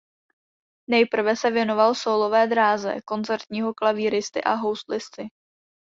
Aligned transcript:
Nejprve 0.89 1.35
se 1.35 1.51
věnoval 1.51 1.95
sólové 1.95 2.47
dráze 2.47 2.95
koncertního 3.05 3.73
klavíristy 3.73 4.43
a 4.43 4.53
houslisty. 4.53 5.27